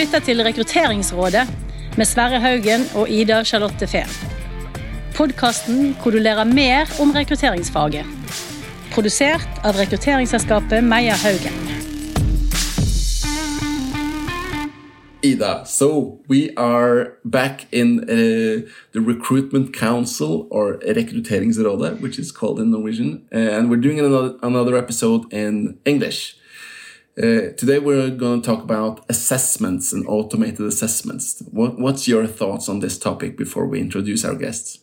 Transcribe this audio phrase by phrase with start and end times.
[0.00, 1.42] lytter til Rekrutteringsrådet
[1.98, 4.08] med Sverre Haugen og Ida Charlotte Fehn.
[5.16, 8.06] Podkasten hvor du lærer mer om rekrutteringsfaget.
[8.94, 11.52] Produsert av rekrutteringsselskapet Meyer Haugen.
[15.22, 18.64] Ida, so we are back in uh,
[18.94, 24.32] the Recruitment Council or Rekrutteringsrådet, which is called in Norwegian, uh, and we're doing another,
[24.42, 26.39] another episode in English.
[27.18, 31.42] Uh, today we're going to talk about assessments and automated assessments.
[31.50, 34.78] What, what's your thoughts on this topic before we introduce our guests?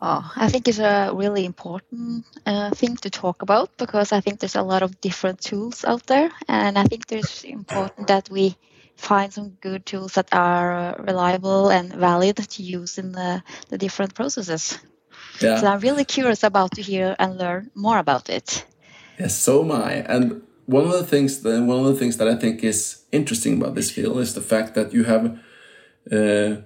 [0.00, 4.40] Oh, I think it's a really important uh, thing to talk about because I think
[4.40, 8.56] there's a lot of different tools out there, and I think it's important that we
[8.96, 14.14] find some good tools that are reliable and valid to use in the, the different
[14.14, 14.78] processes.
[15.40, 15.60] Yeah.
[15.60, 18.64] So I'm really curious about to hear and learn more about it.
[19.18, 19.92] Yes, so am I.
[19.94, 23.54] And one of the things that one of the things that I think is interesting
[23.56, 25.38] about this field is the fact that you have
[26.12, 26.56] uh,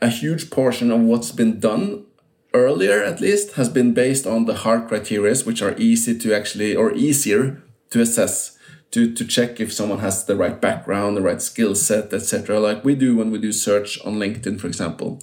[0.00, 2.06] a huge portion of what's been done
[2.54, 6.74] earlier, at least, has been based on the hard criteria, which are easy to actually
[6.74, 8.56] or easier to assess
[8.92, 12.58] to to check if someone has the right background, the right skill set, etc.
[12.58, 15.20] Like we do when we do search on LinkedIn, for example.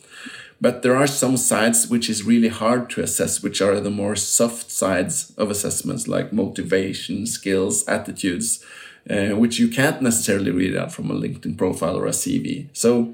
[0.64, 4.16] But there are some sides which is really hard to assess, which are the more
[4.16, 8.64] soft sides of assessments, like motivation, skills, attitudes,
[9.10, 12.70] uh, which you can't necessarily read out from a LinkedIn profile or a CV.
[12.72, 13.14] So,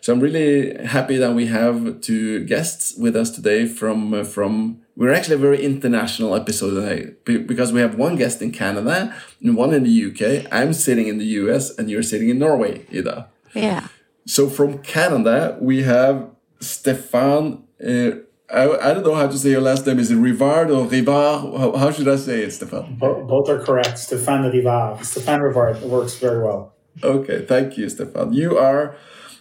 [0.00, 4.80] so I'm really happy that we have two guests with us today from uh, from.
[4.96, 9.54] We're actually a very international episode today because we have one guest in Canada and
[9.54, 10.50] one in the UK.
[10.50, 13.28] I'm sitting in the US and you're sitting in Norway, Ida.
[13.54, 13.88] Yeah.
[14.26, 17.64] So from Canada, we have Stephane.
[17.84, 18.10] Uh,
[18.50, 19.98] I, I don't know how to say your last name.
[19.98, 21.58] Is it Rivard or Rivard?
[21.58, 22.96] How, how should I say it, Stephane?
[22.96, 23.98] Bo both are correct.
[23.98, 25.04] Stephane Rivard.
[25.04, 26.74] Stephane Rivard works very well.
[27.02, 28.32] Okay, thank you, Stephane.
[28.32, 28.96] You are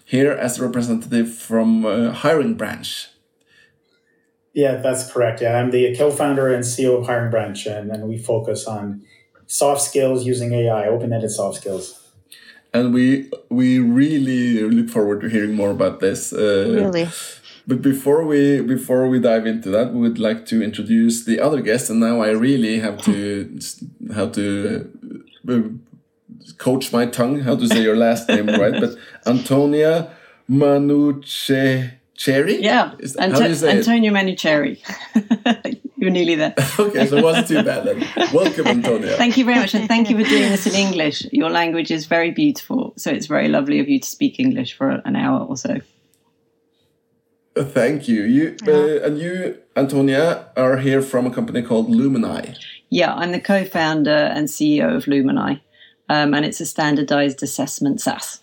[0.05, 3.09] here as a representative from uh, hiring branch.
[4.53, 5.41] Yeah, that's correct.
[5.41, 9.03] Yeah, I'm the co-founder and CEO of Hiring Branch, and, and we focus on
[9.45, 11.96] soft skills using AI, open-ended soft skills
[12.77, 16.33] and we we really look forward to hearing more about this.
[16.33, 17.09] Uh, really.
[17.65, 21.61] But before we before we dive into that, we would like to introduce the other
[21.61, 23.59] guest, and now I really have to
[24.13, 24.89] how to
[25.49, 25.61] uh,
[26.57, 28.79] coach my tongue how to say your last name right.
[28.79, 28.95] But
[29.25, 30.15] Antonia
[30.49, 31.93] Manuche.
[32.15, 32.63] Cherry?
[32.63, 34.81] Yeah, Anto- Antonio Manucherry.
[35.97, 36.53] You're nearly there.
[36.79, 38.05] okay, so it wasn't too bad then.
[38.31, 39.17] Welcome, Antonia.
[39.17, 41.25] thank you very much, and thank you for doing this in English.
[41.31, 45.01] Your language is very beautiful, so it's very lovely of you to speak English for
[45.05, 45.79] an hour or so.
[47.55, 48.21] Thank you.
[48.23, 52.55] You uh, and you, Antonia, are here from a company called Lumenai.
[52.89, 55.61] Yeah, I'm the co-founder and CEO of Lumenai,
[56.09, 58.41] um, and it's a standardized assessment SaaS.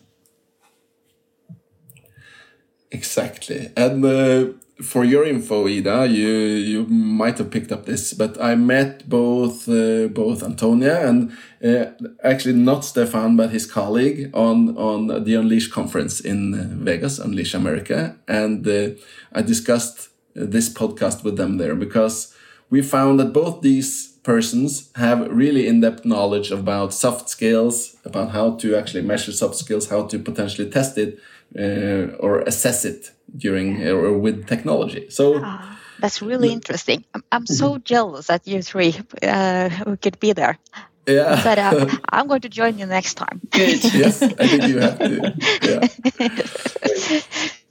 [2.90, 4.46] Exactly, and uh,
[4.82, 9.68] for your info, Ida, you you might have picked up this, but I met both
[9.68, 11.30] uh, both Antonia and
[11.64, 11.92] uh,
[12.24, 17.54] actually not Stephane, but his colleague on on the Unleash conference in uh, Vegas, Unleash
[17.54, 18.90] America, and uh,
[19.32, 22.34] I discussed this podcast with them there because
[22.68, 28.56] we found that both these persons have really in-depth knowledge about soft skills, about how
[28.56, 31.20] to actually measure soft skills, how to potentially test it
[31.58, 35.08] uh, or assess it during or with technology.
[35.10, 37.04] So ah, that's really interesting.
[37.14, 40.58] I'm, I'm so jealous that you three uh, could be there.
[41.06, 43.40] Yeah, but uh, I'm going to join you next time.
[43.50, 43.84] Good.
[43.94, 45.34] yes, I think you have to.
[45.62, 47.20] Yeah.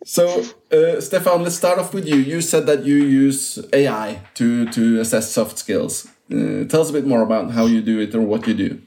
[0.05, 2.17] So, uh, Stephane, let's start off with you.
[2.17, 6.07] You said that you use AI to to assess soft skills.
[6.33, 8.81] Uh, tell us a bit more about how you do it or what you do.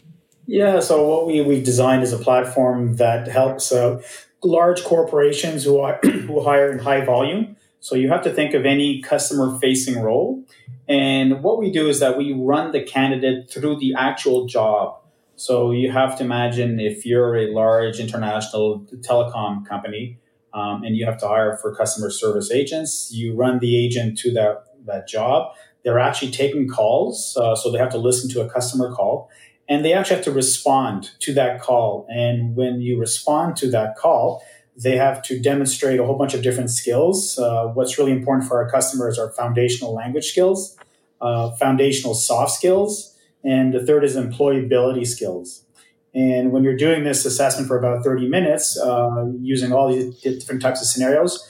[0.47, 4.03] Yeah, so what we we've designed is a platform that helps uh,
[4.43, 7.56] large corporations who, are, who hire in high volume.
[7.81, 10.44] So you have to think of any customer facing role.
[10.88, 14.99] And what we do is that we run the candidate through the actual job.
[15.37, 20.19] So you have to imagine if you're a large international telecom company
[20.55, 24.32] um, and you have to hire for customer service agents, you run the agent to
[24.32, 25.55] that, that job.
[25.87, 29.31] They're actually taking calls, uh, so they have to listen to a customer call
[29.69, 32.06] and they actually have to respond to that call.
[32.09, 34.43] And when you respond to that call,
[34.77, 37.38] they have to demonstrate a whole bunch of different skills.
[37.38, 40.77] Uh, what's really important for our customers are foundational language skills,
[41.21, 45.65] uh, foundational soft skills, and the third is employability skills.
[46.15, 50.62] And when you're doing this assessment for about 30 minutes, uh, using all these different
[50.62, 51.47] types of scenarios,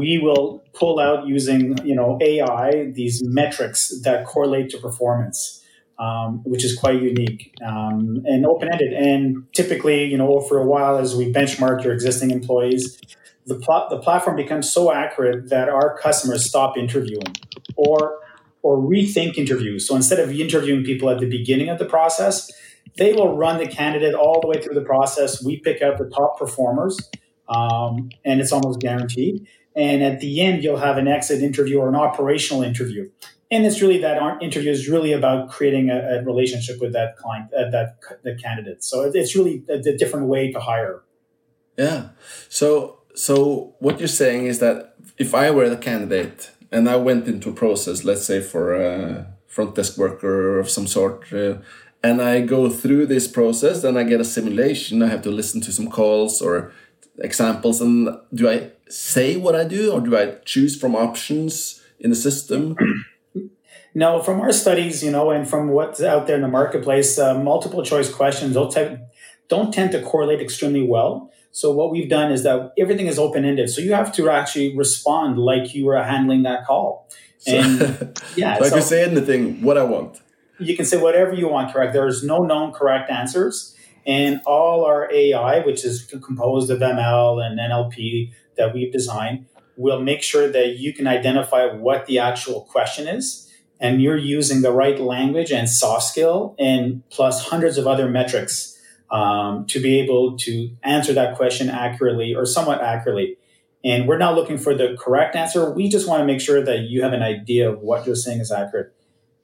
[0.00, 0.44] we will
[0.80, 1.60] pull out using
[1.90, 5.38] you know AI these metrics that correlate to performance.
[5.98, 8.92] um, which is quite unique um, and open ended.
[8.92, 13.00] And typically, you know, for a while, as we benchmark your existing employees,
[13.46, 17.32] the, pl- the platform becomes so accurate that our customers stop interviewing
[17.76, 18.18] or
[18.62, 19.86] or rethink interviews.
[19.86, 22.50] So instead of interviewing people at the beginning of the process,
[22.98, 25.42] they will run the candidate all the way through the process.
[25.42, 26.98] We pick out the top performers,
[27.48, 29.46] um, and it's almost guaranteed.
[29.76, 33.10] And at the end, you'll have an exit interview or an operational interview.
[33.50, 37.52] And it's really that interview is really about creating a, a relationship with that client,
[37.52, 38.82] uh, that the candidate.
[38.82, 41.02] So it's really a, a different way to hire.
[41.76, 42.08] Yeah.
[42.48, 47.26] So so what you're saying is that if I were the candidate and I went
[47.26, 51.58] into a process, let's say for a front desk worker of some sort, uh,
[52.02, 55.02] and I go through this process, then I get a simulation.
[55.02, 56.72] I have to listen to some calls or
[57.18, 62.10] examples, and do I say what I do, or do I choose from options in
[62.10, 62.76] the system?
[63.96, 67.32] No, from our studies, you know, and from what's out there in the marketplace, uh,
[67.32, 68.98] multiple choice questions don't, te-
[69.48, 71.32] don't tend to correlate extremely well.
[71.50, 73.70] So what we've done is that everything is open ended.
[73.70, 77.08] So you have to actually respond like you were handling that call.
[77.46, 80.20] And so, yeah, so I can say anything what I want.
[80.58, 81.72] You can say whatever you want.
[81.72, 81.94] Correct.
[81.94, 83.74] There is no known correct answers,
[84.06, 90.00] and all our AI, which is composed of ML and NLP that we've designed, will
[90.00, 93.50] make sure that you can identify what the actual question is,
[93.80, 98.78] and you're using the right language and soft skill, and plus hundreds of other metrics
[99.10, 103.36] um, to be able to answer that question accurately or somewhat accurately.
[103.84, 105.70] And we're not looking for the correct answer.
[105.70, 108.40] We just want to make sure that you have an idea of what you're saying
[108.40, 108.95] is accurate.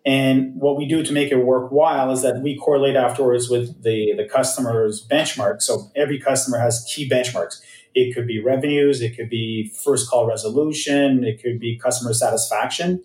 [0.05, 4.15] And what we do to make it worthwhile is that we correlate afterwards with the,
[4.17, 5.63] the customer's benchmark.
[5.63, 7.61] So every customer has key benchmarks.
[7.95, 13.05] It could be revenues, it could be first call resolution, it could be customer satisfaction.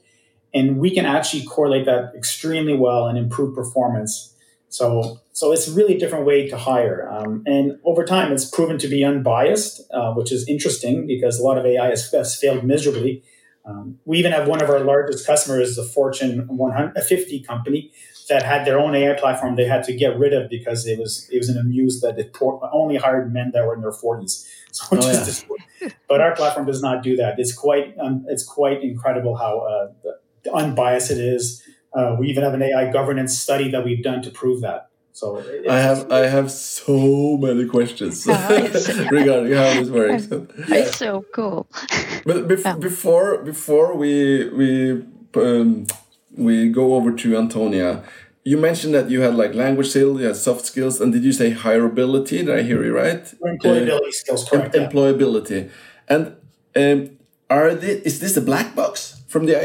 [0.54, 4.34] And we can actually correlate that extremely well and improve performance
[4.70, 7.10] so, so it's a really different way to hire.
[7.10, 11.44] Um, and over time, it's proven to be unbiased, uh, which is interesting because a
[11.44, 13.24] lot of AI has, has failed miserably.
[13.68, 17.92] Um, we even have one of our largest customers, the Fortune 150 company,
[18.30, 21.30] that had their own AI platform they had to get rid of because it was
[21.32, 22.36] it was the news that it
[22.74, 24.48] only hired men that were in their 40s.
[24.70, 25.90] So oh, yeah.
[26.08, 27.40] but our platform does not do that.
[27.40, 31.64] It's quite um, it's quite incredible how uh, unbiased it is
[31.98, 34.90] uh, we even have an AI governance study that we've done to prove that.
[35.18, 38.28] So I have I have so many questions
[39.18, 40.28] regarding how this works.
[40.80, 41.66] It's so cool.
[42.24, 42.76] but bef yeah.
[42.90, 44.14] before before we
[44.60, 44.70] we
[45.34, 45.88] um,
[46.46, 48.04] we go over to Antonia,
[48.44, 51.34] you mentioned that you had like language skills, you had soft skills, and did you
[51.42, 52.38] say hireability?
[52.46, 53.24] Did I hear you right?
[53.54, 54.76] Employability uh, skills, correct?
[54.76, 55.60] Em employability,
[56.14, 56.24] and
[56.82, 57.00] um,
[57.50, 59.18] are they, is this a black box?
[59.28, 59.56] from the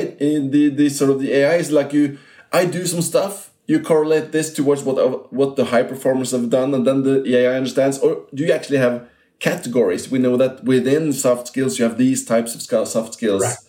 [0.55, 2.19] the the sort of the AI is like you
[2.53, 6.75] I do some stuff you correlate this towards what what the high performers have done
[6.75, 11.13] and then the AI understands or do you actually have categories we know that within
[11.13, 13.63] soft skills you have these types of soft skills Correct.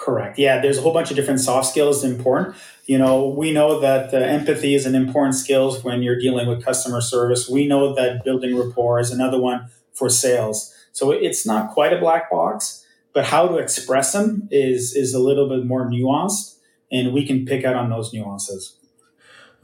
[0.00, 0.38] Correct.
[0.38, 2.56] Yeah, there's a whole bunch of different soft skills important.
[2.86, 6.64] You know, we know that uh, empathy is an important skill when you're dealing with
[6.64, 7.50] customer service.
[7.50, 10.74] We know that building rapport is another one for sales.
[10.92, 15.18] So it's not quite a black box, but how to express them is is a
[15.18, 16.56] little bit more nuanced
[16.90, 18.76] and we can pick out on those nuances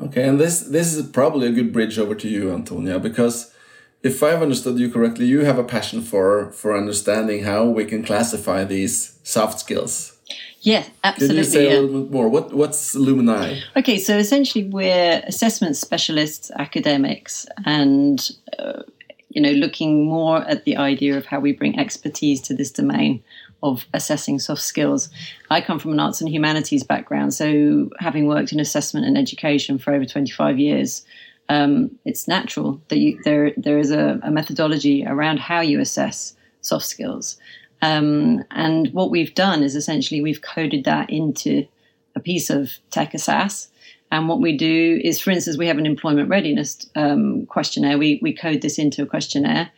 [0.00, 3.52] okay and this this is probably a good bridge over to you antonia because
[4.02, 8.02] if i've understood you correctly you have a passion for for understanding how we can
[8.02, 10.12] classify these soft skills
[10.66, 11.28] yeah, absolutely.
[11.28, 11.78] Can you say yeah.
[11.78, 12.28] a little bit more?
[12.28, 13.62] What what's Lumenai?
[13.76, 18.82] Okay, so essentially we're assessment specialists, academics, and uh,
[19.28, 23.22] you know, looking more at the idea of how we bring expertise to this domain
[23.72, 25.10] of assessing soft skills.
[25.50, 29.78] I come from an arts and humanities background, so having worked in assessment and education
[29.78, 31.04] for over 25 years,
[31.48, 36.34] um, it's natural that you, there there is a, a, methodology around how you assess
[36.60, 37.38] soft skills.
[37.82, 41.66] Um, and what we've done is essentially we've coded that into
[42.16, 43.68] a piece of tech SaaS
[44.10, 47.98] and what we do is, for instance, we have an employment readiness um, questionnaire.
[47.98, 49.70] We, we code this into a questionnaire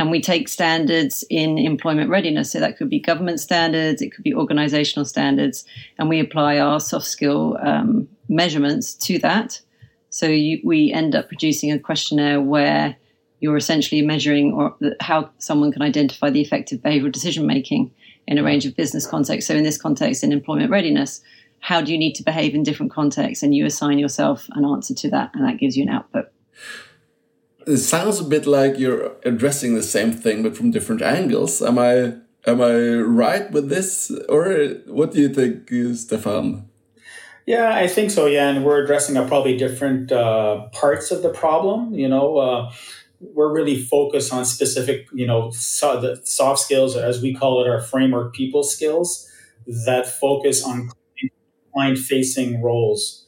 [0.00, 2.50] and we take standards in employment readiness.
[2.50, 5.66] So that could be government standards, it could be organizational standards,
[5.98, 9.60] and we apply our soft skill um, measurements to that.
[10.08, 12.96] So you, we end up producing a questionnaire where
[13.40, 17.90] you're essentially measuring or how someone can identify the effective behavioral decision making
[18.26, 19.48] in a range of business contexts.
[19.48, 21.20] So in this context, in employment readiness,
[21.58, 24.94] how do you need to behave in different contexts and you assign yourself an answer
[24.94, 26.32] to that and that gives you an output
[27.66, 31.78] it sounds a bit like you're addressing the same thing but from different angles am
[31.78, 32.12] i
[32.46, 36.66] am i right with this or what do you think stefan
[37.46, 38.26] Yeah, I think so.
[38.26, 41.94] Yeah, and we're addressing a probably different uh, parts of the problem.
[41.94, 42.72] You know, uh,
[43.20, 47.68] we're really focused on specific, you know, so the soft skills, as we call it,
[47.68, 49.28] our framework people skills
[49.66, 50.90] that focus on
[51.72, 53.19] client facing roles.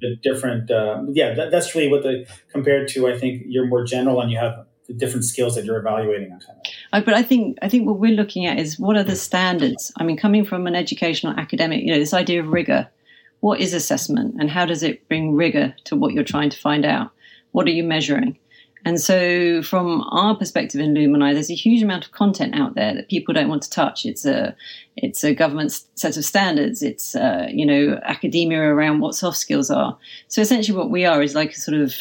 [0.00, 3.08] The different, uh, yeah, that, that's really what the compared to.
[3.08, 6.40] I think you're more general and you have the different skills that you're evaluating on.
[6.92, 9.92] Uh, but I think I think what we're looking at is what are the standards?
[9.96, 12.88] I mean, coming from an educational academic, you know, this idea of rigor.
[13.40, 16.84] What is assessment, and how does it bring rigor to what you're trying to find
[16.84, 17.10] out?
[17.50, 18.38] What are you measuring?
[18.84, 22.94] And so, from our perspective in Lumenai, there's a huge amount of content out there
[22.94, 24.04] that people don't want to touch.
[24.04, 24.56] It's a,
[24.96, 26.82] it's a government set of standards.
[26.82, 29.96] It's, uh, you know, academia around what soft skills are.
[30.26, 31.94] So essentially, what we are is like a sort of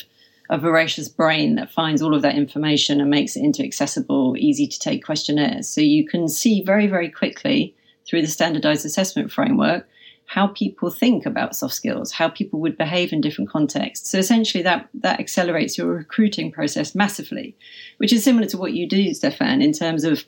[0.50, 4.68] a voracious brain that finds all of that information and makes it into accessible, easy
[4.68, 5.70] to take questionnaires.
[5.70, 7.74] So you can see very, very quickly
[8.06, 9.88] through the standardized assessment framework
[10.32, 14.10] how people think about soft skills, how people would behave in different contexts.
[14.10, 17.54] So essentially that that accelerates your recruiting process massively,
[17.98, 20.24] which is similar to what you do, Stephane, in terms of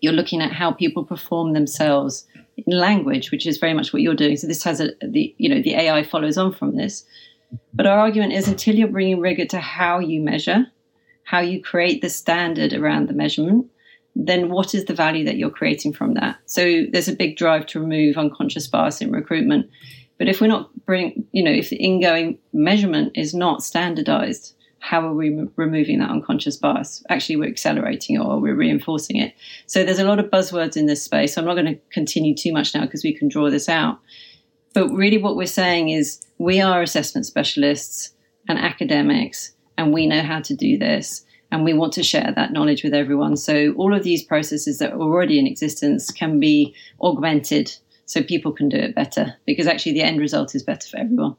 [0.00, 4.16] you're looking at how people perform themselves in language, which is very much what you're
[4.16, 4.36] doing.
[4.36, 7.04] So this has a the you know the AI follows on from this.
[7.72, 10.66] But our argument is until you're bringing rigor to how you measure,
[11.22, 13.70] how you create the standard around the measurement,
[14.16, 16.38] then what is the value that you're creating from that?
[16.46, 19.70] So there's a big drive to remove unconscious bias in recruitment.
[20.18, 25.06] But if we're not bring, you know, if the ingoing measurement is not standardized, how
[25.06, 27.02] are we removing that unconscious bias?
[27.08, 29.34] Actually, we're accelerating it or we're reinforcing it.
[29.66, 31.36] So there's a lot of buzzwords in this space.
[31.36, 33.98] I'm not going to continue too much now because we can draw this out.
[34.74, 38.12] But really, what we're saying is we are assessment specialists
[38.48, 41.24] and academics, and we know how to do this.
[41.52, 43.36] And we want to share that knowledge with everyone.
[43.36, 47.72] So, all of these processes that are already in existence can be augmented
[48.06, 51.36] so people can do it better because actually the end result is better for everyone.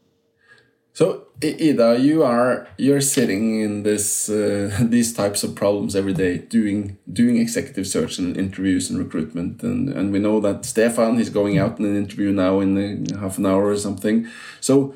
[0.94, 6.38] So Ida, you are you're sitting in this uh, these types of problems every day,
[6.38, 11.30] doing doing executive search and interviews and recruitment, and and we know that Stephane is
[11.30, 14.28] going out in an interview now in half an hour or something.
[14.60, 14.94] So,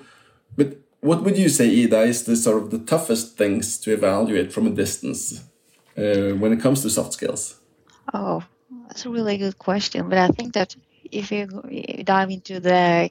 [0.57, 4.53] but what would you say, Ida, is the sort of the toughest things to evaluate
[4.53, 5.41] from a distance
[5.97, 7.61] uh, when it comes to soft skills?
[8.13, 8.43] Oh,
[8.89, 10.09] that's a really good question.
[10.09, 10.75] But I think that
[11.13, 11.47] if you
[12.03, 13.11] dive into the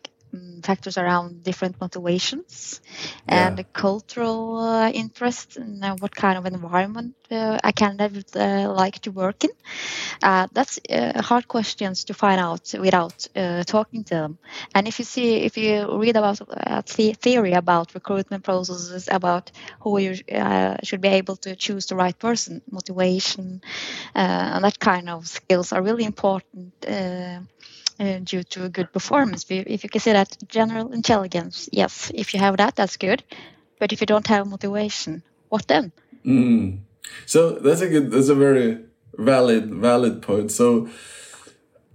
[0.64, 2.82] factors around different motivations
[3.28, 3.48] yeah.
[3.48, 8.72] and cultural uh, interests and uh, what kind of environment uh, a candidate would uh,
[8.74, 9.52] like to work in.
[10.22, 13.28] Uh, that's uh, hard questions to find out without
[13.66, 14.38] talking to them.
[14.74, 20.00] And if you see, if you read about the theory about recruitment processes, about who
[20.00, 20.16] you
[20.84, 23.62] should be able to choose the right person, motivation,
[24.14, 26.74] and that kind of skills are really important
[28.00, 29.46] uh, due to a good performance.
[29.50, 33.24] If you can say that general intelligence, yes, if you have that, that's good.
[33.80, 35.92] But if you don't have motivation, what then?
[36.26, 36.80] Mm.
[37.26, 38.80] So that's a good, that's a very
[39.18, 40.52] valid, valid point.
[40.52, 40.90] So,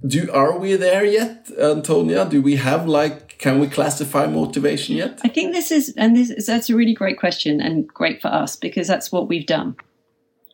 [0.07, 2.25] do are we there yet, Antonia?
[2.25, 5.21] Do we have like, can we classify motivation yet?
[5.25, 8.29] I think this is, and this is, that's a really great question and great for
[8.29, 9.77] us because that's what we've done.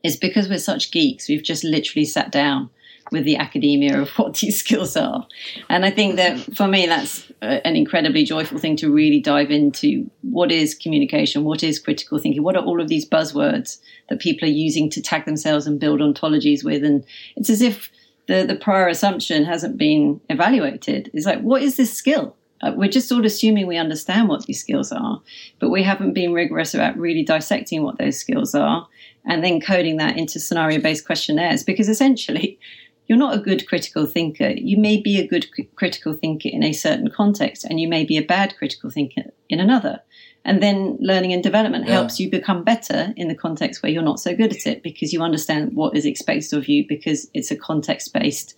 [0.02, 2.70] Is because we're such geeks, we've just literally sat down
[3.10, 5.26] with the academia of what these skills are.
[5.68, 10.10] And I think that for me, that's an incredibly joyful thing to really dive into
[10.22, 14.48] what is communication, what is critical thinking, what are all of these buzzwords that people
[14.48, 16.84] are using to tag themselves and build ontologies with.
[16.84, 17.04] And
[17.36, 17.90] it's as if
[18.26, 21.10] the, the prior assumption hasn't been evaluated.
[21.12, 22.36] It's like, what is this skill?
[22.62, 25.20] Uh, we're just sort of assuming we understand what these skills are,
[25.58, 28.88] but we haven't been rigorous about really dissecting what those skills are
[29.26, 32.58] and then coding that into scenario based questionnaires because essentially
[33.06, 34.50] you're not a good critical thinker.
[34.50, 35.46] You may be a good
[35.76, 39.60] critical thinker in a certain context, and you may be a bad critical thinker in
[39.60, 40.00] another.
[40.44, 41.94] And then learning and development yeah.
[41.94, 45.12] helps you become better in the context where you're not so good at it because
[45.12, 48.56] you understand what is expected of you because it's a context based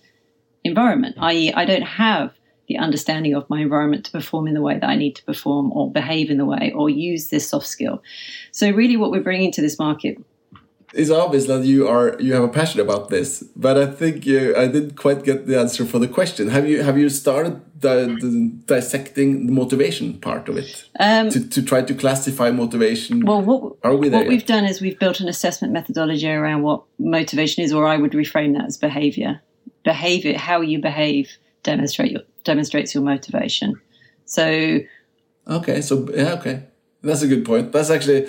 [0.63, 2.33] environment, i.e., I don't have
[2.67, 5.71] the understanding of my environment to perform in the way that I need to perform
[5.71, 8.03] or behave in the way or use this soft skill.
[8.51, 10.17] So, really, what we're bringing to this market
[10.93, 14.55] it's obvious that you are you have a passion about this, but I think you,
[14.55, 16.47] I didn't quite get the answer for the question.
[16.49, 21.47] Have you have you started the, the dissecting the motivation part of it um, to
[21.47, 23.25] to try to classify motivation?
[23.25, 24.19] Well, what are we there?
[24.19, 24.29] What yet?
[24.29, 28.13] we've done is we've built an assessment methodology around what motivation is, or I would
[28.13, 29.41] reframe that as behavior.
[29.83, 33.79] Behavior, how you behave, demonstrate your, demonstrates your motivation.
[34.25, 34.79] So,
[35.47, 36.63] okay, so yeah, okay,
[37.01, 37.71] that's a good point.
[37.71, 38.27] That's actually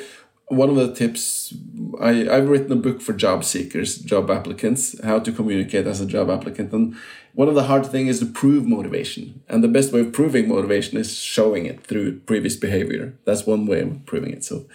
[0.51, 1.55] one of the tips
[2.01, 6.07] I, I've written a book for job seekers, job applicants, how to communicate as a
[6.07, 6.73] job applicant.
[6.73, 6.97] And
[7.35, 9.43] one of the hard things is to prove motivation.
[9.49, 13.15] And the best way of proving motivation is showing it through previous behavior.
[13.25, 14.45] That's one way of proving it.
[14.45, 14.67] So,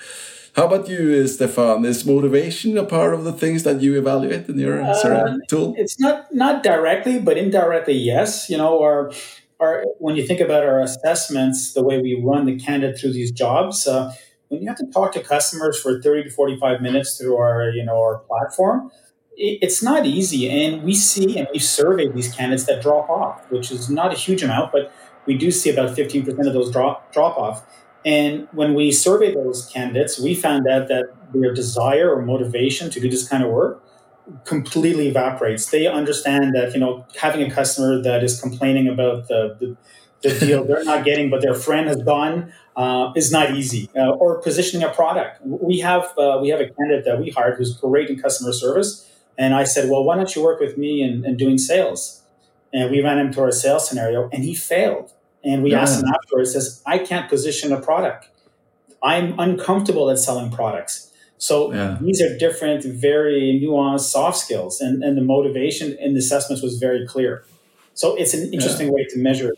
[0.56, 1.84] how about you, Stefan?
[1.84, 5.76] Is motivation a part of the things that you evaluate in your uh, tool?
[5.78, 8.50] It's not not directly, but indirectly, yes.
[8.50, 9.12] You know, our
[9.60, 13.32] our when you think about our assessments, the way we run the candidate through these
[13.32, 13.86] jobs.
[13.86, 14.14] Uh,
[14.50, 17.84] when you have to talk to customers for 30 to 45 minutes through our you
[17.84, 18.92] know our platform
[19.38, 20.50] it's not easy.
[20.50, 24.16] And we see and we survey these candidates that drop off which is not a
[24.16, 24.92] huge amount but
[25.26, 27.66] we do see about 15% of those drop drop off.
[28.06, 33.00] And when we survey those candidates we found out that their desire or motivation to
[33.00, 33.84] do this kind of work
[34.46, 35.70] completely evaporates.
[35.70, 39.78] They understand that you know having a customer that is complaining about the, the
[40.30, 43.90] the deal they're not getting, but their friend has done, uh, is not easy.
[43.96, 45.42] Uh, or positioning a product.
[45.46, 49.10] We have uh, we have a candidate that we hired who's great in customer service,
[49.38, 52.24] and I said, well, why don't you work with me in, in doing sales?
[52.74, 55.12] And we ran him to our sales scenario, and he failed.
[55.44, 55.82] And we yeah.
[55.82, 58.30] asked him afterwards, says, I can't position a product.
[59.04, 61.12] I'm uncomfortable at selling products.
[61.38, 61.98] So yeah.
[62.02, 66.78] these are different, very nuanced soft skills, and, and the motivation in the assessments was
[66.78, 67.46] very clear.
[67.94, 68.94] So it's an interesting yeah.
[68.94, 69.54] way to measure.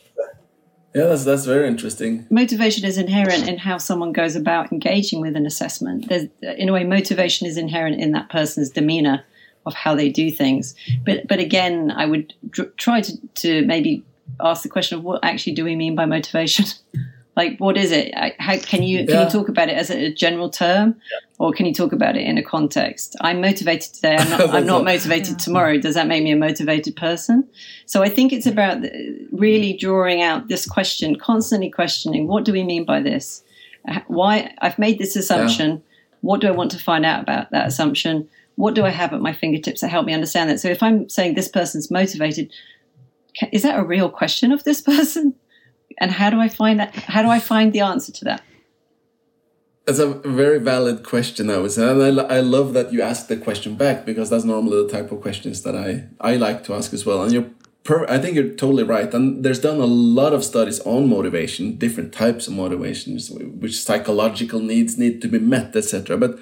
[0.98, 2.26] Yeah, that's that's very interesting.
[2.30, 6.10] Motivation is inherent in how someone goes about engaging with an assessment.
[6.10, 9.24] There's, in a way, motivation is inherent in that person's demeanor
[9.66, 10.76] of how they do things.
[11.06, 14.04] But but again, I would dr- try to, to maybe
[14.40, 16.66] ask the question of what actually do we mean by motivation?
[17.38, 19.24] like what is it how can you can yeah.
[19.24, 21.20] you talk about it as a general term yeah.
[21.40, 23.16] Or can you talk about it in a context?
[23.22, 24.16] I'm motivated today.
[24.18, 25.38] I'm not, I'm not motivated yeah.
[25.38, 25.78] tomorrow.
[25.78, 27.48] Does that make me a motivated person?
[27.86, 28.84] So i think it's about
[29.32, 33.44] really drawing out this question constantly questioning what do we mean by this?
[33.88, 35.84] Uh, why i've made this assumption.
[36.22, 38.28] What do i want to find out about that assumption?
[38.56, 40.60] What do i have at my fingertips that help me understand that?
[40.60, 42.52] So if i'm saying this person's motivated
[43.52, 45.36] is that a real question of this person?
[46.00, 46.96] And how do I find that?
[46.96, 48.44] How do I find the answer to that?
[49.88, 53.28] That's a very valid question, I would say, and I, I love that you ask
[53.28, 56.74] the question back because that's normally the type of questions that I I like to
[56.74, 57.24] ask as well.
[57.24, 57.50] And you're
[58.10, 59.14] I think you're totally right.
[59.14, 64.60] And there's done a lot of studies on motivation, different types of motivations, which psychological
[64.60, 66.18] needs need to be met, etc.
[66.18, 66.38] But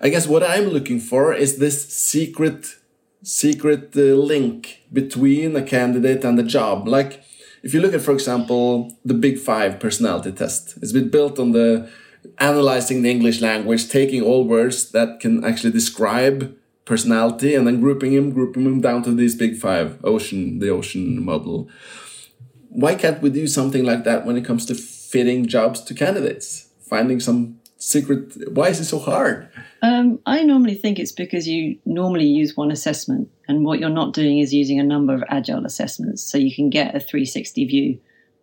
[0.00, 2.76] I guess what I'm looking for is this secret
[3.22, 7.22] secret uh, link between a candidate and the job, like
[7.62, 11.52] if you look at, for example, the Big Five personality test, it's been built on
[11.52, 11.88] the
[12.40, 18.14] analyzing the English language, taking all words that can actually describe personality and then grouping
[18.14, 21.68] them, grouping them down to these big five, ocean, the ocean model.
[22.70, 26.68] Why can't we do something like that when it comes to fitting jobs to candidates?
[26.88, 29.48] Finding some secret, why is it so hard?
[29.82, 34.12] Um, I normally think it's because you normally use one assessment, and what you're not
[34.12, 36.22] doing is using a number of agile assessments.
[36.22, 38.00] So you can get a 360 view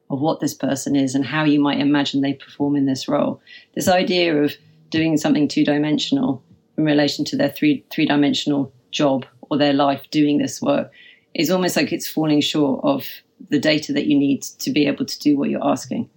[0.09, 3.41] of what this person is and how you might imagine they perform in this role.
[3.75, 4.55] This idea of
[4.89, 6.43] doing something two dimensional
[6.77, 10.91] in relation to their three three dimensional job or their life doing this work
[11.33, 13.05] is almost like it's falling short of
[13.49, 16.09] the data that you need to be able to do what you're asking.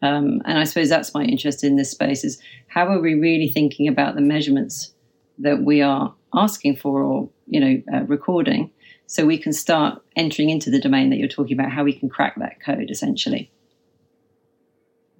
[0.00, 3.48] Um, and I suppose that's my interest in this space is how are we really
[3.48, 4.92] thinking about the measurements
[5.38, 8.70] that we are asking for or, you know, uh, recording
[9.06, 12.08] so we can start entering into the domain that you're talking about, how we can
[12.08, 13.50] crack that code essentially.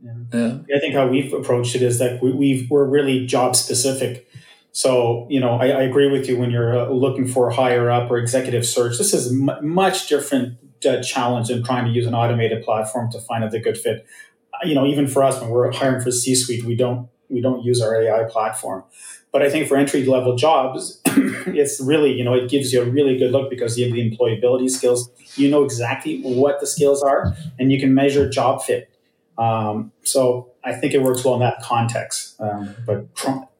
[0.03, 0.15] Yeah.
[0.33, 0.77] yeah.
[0.77, 4.29] I think how we've approached it is that we, we've, we're really job specific.
[4.73, 8.11] So, you know, I, I, agree with you when you're uh, looking for higher up
[8.11, 8.97] or executive search.
[8.97, 13.21] This is m- much different uh, challenge than trying to use an automated platform to
[13.21, 14.07] find out the good fit
[14.65, 17.81] you know, even for us when we're hiring for C-suite, we don't we don't use
[17.81, 18.85] our AI platform.
[19.33, 22.85] But I think for entry level jobs, it's really you know it gives you a
[22.85, 25.11] really good look because you have the employability skills.
[25.37, 28.91] You know exactly what the skills are, and you can measure job fit.
[29.39, 32.39] Um, so I think it works well in that context.
[32.41, 33.07] Um, but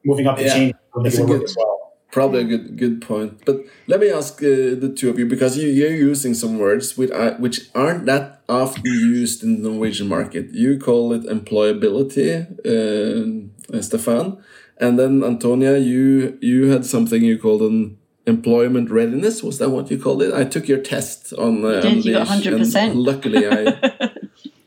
[0.05, 1.83] moving up the yeah, chain, I think it works as well
[2.13, 3.43] probably a good good point.
[3.45, 6.97] But let me ask uh, the two of you because you you're using some words
[6.97, 10.45] which uh, which aren't that often used in the Norwegian market.
[10.53, 12.29] You call it employability,
[12.73, 14.37] uh, Stephane,
[14.77, 19.43] and then Antonia, you you had something you called an employment readiness.
[19.43, 20.33] Was that what you called it?
[20.33, 21.65] I took your test on.
[21.65, 22.95] Uh, Did you got hundred percent?
[22.95, 23.63] Luckily, I.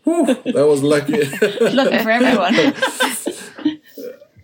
[0.04, 1.24] whew, that was lucky.
[1.60, 2.74] lucky for everyone.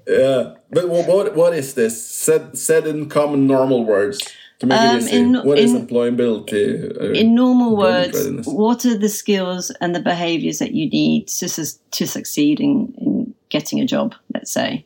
[0.04, 2.04] Yeah, but what what is this?
[2.04, 4.20] Said said in common normal words
[4.58, 4.98] to make um.
[5.08, 7.00] In, what in, is employability?
[7.00, 8.46] Uh, in normal words, readiness?
[8.46, 13.34] what are the skills and the behaviours that you need to to succeed in, in
[13.48, 14.14] getting a job?
[14.34, 14.84] Let's say.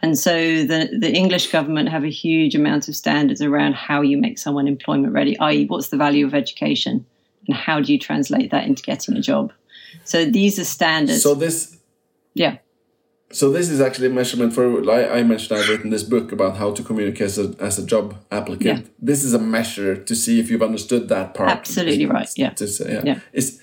[0.00, 0.32] And so
[0.64, 4.66] the, the English government have a huge amount of standards around how you make someone
[4.66, 7.04] employment ready, i.e., what's the value of education
[7.46, 9.52] and how do you translate that into getting a job?
[10.04, 11.22] So these are standards.
[11.22, 11.76] So this,
[12.34, 12.58] yeah.
[13.30, 14.90] So this is actually a measurement for.
[14.90, 17.86] I, I mentioned I've written this book about how to communicate as a, as a
[17.86, 18.80] job applicant.
[18.84, 18.90] Yeah.
[19.00, 21.50] This is a measure to see if you've understood that part.
[21.50, 22.28] Absolutely right.
[22.36, 22.50] Yeah.
[22.50, 23.02] To say, yeah.
[23.04, 23.20] Yeah.
[23.32, 23.61] Is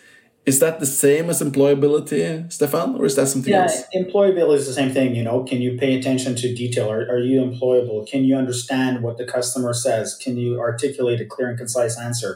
[0.49, 3.83] is that the same as employability, Stephane, or is that something Yeah, else?
[3.93, 5.15] employability is the same thing.
[5.15, 6.87] You know, can you pay attention to detail?
[6.91, 7.99] Are, are you employable?
[8.13, 10.15] Can you understand what the customer says?
[10.23, 12.31] Can you articulate a clear and concise answer?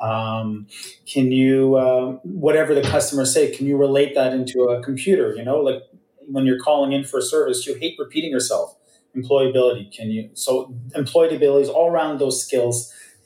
[0.00, 0.66] Um,
[1.12, 2.12] can you, uh,
[2.46, 5.34] whatever the customer say, can you relate that into a computer?
[5.36, 5.82] You know, like
[6.26, 8.68] when you're calling in for a service, you hate repeating yourself.
[9.14, 10.30] Employability, can you?
[10.32, 12.76] So employability is all around those skills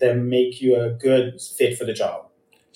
[0.00, 2.26] that make you a good fit for the job.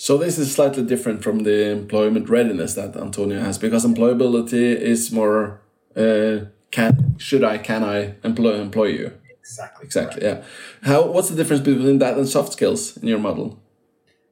[0.01, 5.11] So this is slightly different from the employment readiness that Antonio has, because employability is
[5.11, 5.61] more
[5.97, 9.87] uh, can should I can I employ employ you Exactly.
[9.87, 10.45] exactly yeah.
[10.83, 13.59] How what's the difference between that and soft skills in your model?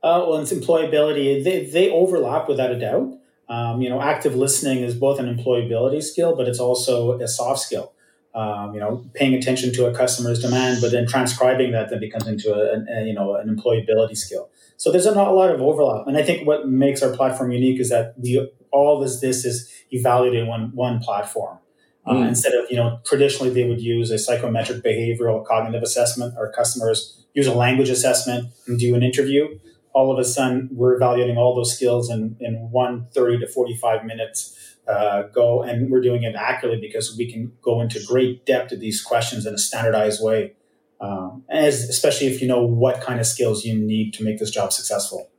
[0.04, 1.42] Uh, well, it's employability.
[1.42, 3.18] They, they overlap without a doubt.
[3.48, 7.60] Um, you know, active listening is both an employability skill, but it's also a soft
[7.60, 7.92] skill.
[8.36, 12.28] Um, you know, paying attention to a customer's demand, but then transcribing that then becomes
[12.28, 14.48] into a, a you know an employability skill.
[14.76, 17.50] So there's a, not a lot of overlap, and I think what makes our platform
[17.52, 21.58] unique is that we all this this is evaluated in one one platform.
[22.06, 22.28] Uh, Mm.
[22.28, 27.26] instead of you know traditionally they would use a psychometric behavioral cognitive assessment our customers
[27.34, 29.58] use a language assessment and do an interview
[29.92, 34.04] all of a sudden we're evaluating all those skills in, in one 30 to 45
[34.04, 38.70] minutes uh, go and we're doing it accurately because we can go into great depth
[38.70, 40.52] of these questions in a standardized way
[41.00, 44.50] um, as, especially if you know what kind of skills you need to make this
[44.50, 45.30] job successful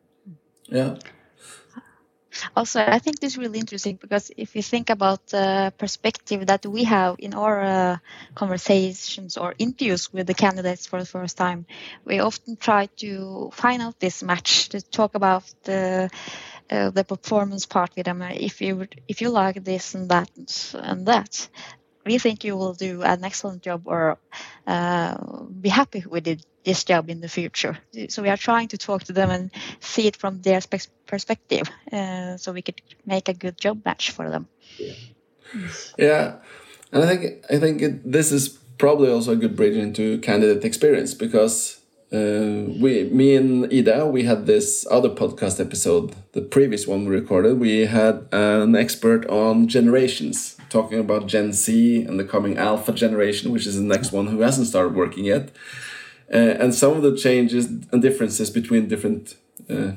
[0.68, 0.98] Yeah.
[2.56, 6.66] Also, I think this is really interesting because if you think about the perspective that
[6.66, 7.98] we have in our uh,
[8.36, 11.66] conversations or interviews with the candidates for the first time,
[12.06, 16.10] we often try to find out this match to talk about the
[16.70, 18.22] uh, the performance part with them.
[18.22, 20.30] If you if you like this and that
[20.76, 21.48] and that,
[22.08, 24.18] we think you will do an excellent job or
[24.66, 25.18] uh,
[25.62, 27.78] be happy with it, this job in the future.
[28.10, 31.70] So we are trying to talk to them and see it from their spec- perspective,
[31.92, 34.48] uh, so we could make a good job match for them.
[35.98, 36.36] Yeah,
[36.92, 40.64] and I think I think it, this is probably also a good bridge into candidate
[40.64, 41.80] experience because
[42.14, 47.16] uh, we, me and Ida, we had this other podcast episode, the previous one we
[47.16, 47.60] recorded.
[47.60, 53.52] We had an expert on generations talking about Gen Z and the coming Alpha generation,
[53.52, 55.52] which is the next one who hasn't started working yet,
[56.34, 59.36] uh, and some of the changes and differences between different.
[59.70, 59.92] Uh,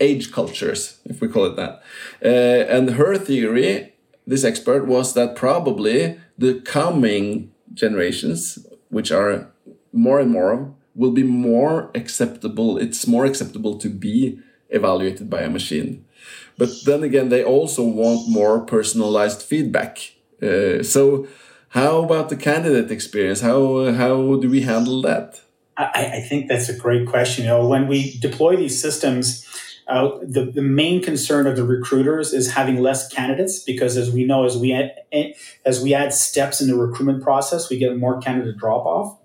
[0.00, 1.82] age cultures, if we call it that.
[2.24, 3.92] Uh, and her theory,
[4.26, 9.50] this expert, was that probably the coming generations, which are
[9.92, 12.78] more and more will be more acceptable.
[12.78, 14.38] It's more acceptable to be
[14.70, 16.04] evaluated by a machine.
[16.56, 20.12] But then again, they also want more personalized feedback.
[20.42, 21.26] Uh, so,
[21.70, 23.40] how about the candidate experience?
[23.40, 25.40] How how do we handle that?
[25.76, 27.44] I, I think that's a great question.
[27.44, 29.44] You know, when we deploy these systems,
[29.88, 34.24] uh, the, the main concern of the recruiters is having less candidates because, as we
[34.24, 34.92] know, as we add,
[35.64, 39.18] as we add steps in the recruitment process, we get more candidate drop off.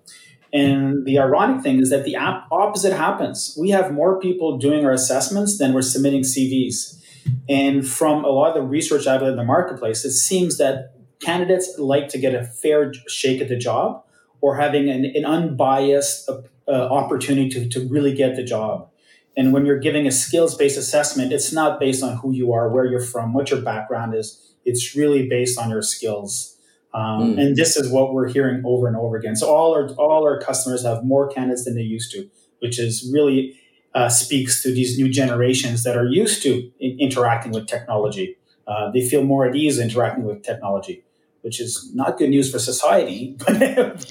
[0.52, 3.56] And the ironic thing is that the op- opposite happens.
[3.60, 6.99] We have more people doing our assessments than we're submitting CVs.
[7.48, 10.94] And from a lot of the research I've done in the marketplace, it seems that
[11.20, 14.04] candidates like to get a fair shake at the job
[14.42, 18.90] or having an, an unbiased uh, opportunity to, to really get the job.
[19.36, 22.70] And when you're giving a skills based assessment, it's not based on who you are,
[22.70, 24.54] where you're from, what your background is.
[24.66, 26.58] It's really based on your skills.
[26.94, 27.42] Um, Mm.
[27.42, 29.36] And this is what we're hearing over and over again.
[29.36, 32.28] So all our all our customers have more candidates than they used to,
[32.62, 33.60] which is really
[34.00, 38.28] uh, speaks to these new generations that are used to in- interacting with technology.
[38.68, 41.04] Uh, they feel more at ease interacting with technology,
[41.42, 43.56] which is not good news for society, but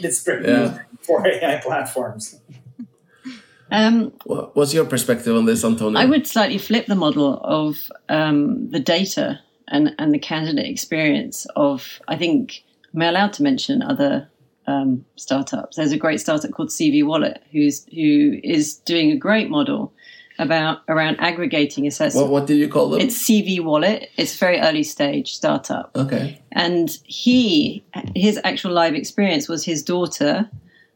[0.06, 0.58] it's great Yeah.
[0.58, 0.70] news
[1.06, 2.24] for AI platforms.
[3.70, 4.12] Um,
[4.56, 5.98] What's your perspective on this, Antonio?
[6.00, 11.46] I would slightly flip the model of um, the data and, and the candidate experience
[11.54, 14.28] of, I think, am I allowed to mention other
[14.68, 15.76] um, startups?
[15.76, 19.92] There's a great startup called CV Wallet who's who is doing a great model
[20.38, 22.26] about around aggregating assessment.
[22.30, 23.00] What, what did you call them?
[23.00, 24.10] It's CV Wallet.
[24.16, 25.90] It's a very early stage startup.
[25.96, 26.40] okay.
[26.52, 30.48] And he, his actual live experience was his daughter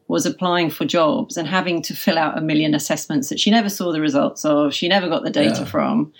[0.08, 3.68] was applying for jobs and having to fill out a million assessments that she never
[3.68, 5.64] saw the results of, she never got the data Yeah.
[5.64, 6.12] from.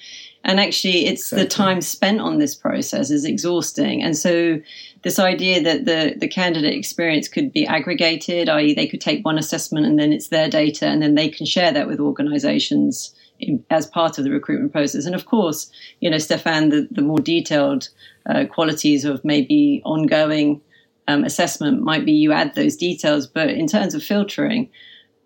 [0.45, 1.43] And actually, it's exactly.
[1.45, 4.03] the time spent on this process is exhausting.
[4.03, 4.61] And so,
[5.03, 9.39] this idea that the, the candidate experience could be aggregated, i.e., they could take one
[9.39, 13.65] assessment and then it's their data, and then they can share that with organizations in,
[13.71, 15.05] as part of the recruitment process.
[15.05, 17.89] And of course, you know, Stephane, the, the more detailed
[18.27, 20.61] uh, qualities of maybe ongoing
[21.09, 23.27] um, assessment might be you add those details.
[23.27, 24.71] But in terms of filtering,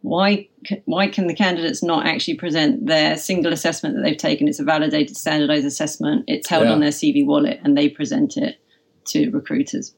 [0.00, 0.48] why
[0.84, 4.48] why can the candidates not actually present their single assessment that they've taken?
[4.48, 6.24] It's a validated, standardized assessment.
[6.28, 6.72] It's held yeah.
[6.72, 8.58] on their CV wallet, and they present it
[9.08, 9.94] to recruiters.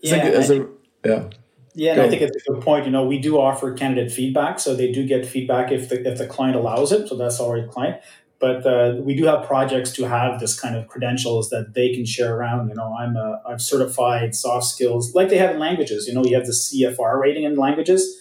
[0.00, 0.66] Yeah, a,
[1.04, 1.30] yeah.
[1.76, 2.84] Yeah, and I think it's a good point.
[2.84, 6.18] You know, we do offer candidate feedback, so they do get feedback if the if
[6.18, 7.08] the client allows it.
[7.08, 8.00] So that's already client.
[8.38, 12.04] But uh, we do have projects to have this kind of credentials that they can
[12.04, 12.68] share around.
[12.68, 16.06] You know, I'm a, I'm certified soft skills like they have in languages.
[16.06, 18.20] You know, you have the CFR rating in languages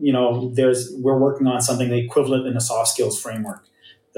[0.00, 3.67] you know, there's we're working on something the equivalent in a soft skills framework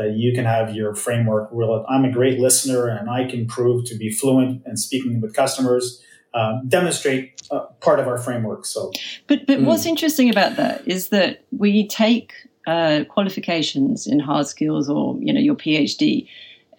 [0.01, 1.49] that you can have your framework.
[1.53, 5.35] Real, I'm a great listener and I can prove to be fluent in speaking with
[5.35, 6.03] customers.
[6.33, 8.65] Uh, demonstrate uh, part of our framework.
[8.65, 8.93] So,
[9.27, 9.65] but but mm.
[9.65, 12.33] what's interesting about that is that we take
[12.69, 16.29] uh, qualifications in hard skills or you know your PhD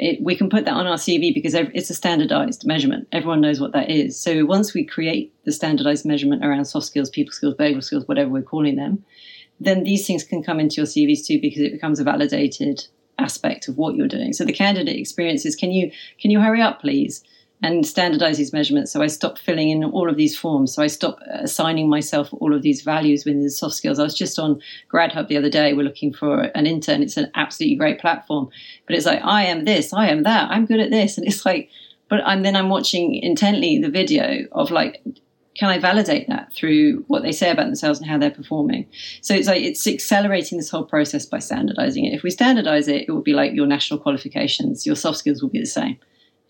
[0.02, 3.08] it, we can put that on our CV because it's a standardized measurement.
[3.12, 4.20] Everyone knows what that is.
[4.20, 8.32] So once we create the standardized measurement around soft skills, people skills, behavioral skills, whatever
[8.32, 9.06] we're calling them,
[9.60, 12.84] then these things can come into your CVs too because it becomes a validated
[13.22, 14.34] aspect of what you're doing.
[14.34, 17.24] So the candidate experiences, can you can you hurry up, please?
[17.64, 18.92] and standardize these measurements.
[18.92, 20.74] So I stopped filling in all of these forms.
[20.74, 24.00] So I stopped uh, assigning myself all of these values within the soft skills.
[24.00, 25.74] I was just on GradHub the other day.
[25.74, 27.04] We're looking for an intern.
[27.04, 28.50] It's an absolutely great platform,
[28.88, 31.46] but it's like I am this, I am that, I'm good at this, and it's
[31.46, 31.70] like,
[32.10, 35.02] but I'm then I'm watching intently the video of like.
[35.62, 38.88] Can I validate that through what they say about themselves and how they're performing?
[39.21, 42.15] So it's like it's accelerating this whole process by standardizing it.
[42.15, 44.88] If we standardize it, it will be like your national qualifications.
[44.88, 46.00] Your soft skills will be the same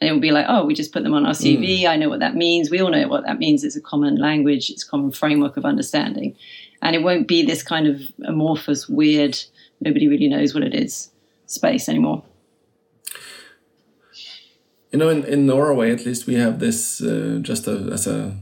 [0.01, 1.81] and it will be like, oh, we just put them on our CV.
[1.81, 1.89] Mm.
[1.89, 2.71] I know what that means.
[2.71, 3.63] We all know what that means.
[3.63, 4.69] It's a common language.
[4.71, 6.35] It's a common framework of understanding,
[6.81, 9.37] and it won't be this kind of amorphous, weird.
[9.79, 11.11] Nobody really knows what it is
[11.45, 12.23] space anymore.
[14.91, 18.35] You know, in, in Norway, at least, we have this uh, just a, as a.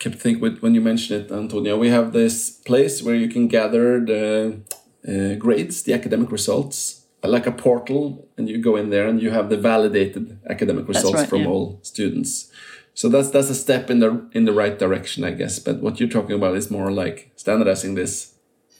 [0.00, 1.78] I kept thinking with when you mentioned it, Antonio.
[1.78, 4.60] We have this place where you can gather the
[5.06, 9.30] uh, grades, the academic results like a portal and you go in there and you
[9.30, 11.48] have the validated academic results right, from yeah.
[11.48, 12.50] all students
[12.94, 16.00] so that's that's a step in the in the right direction i guess but what
[16.00, 18.34] you're talking about is more like standardizing this